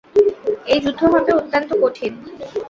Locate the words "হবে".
1.13-1.31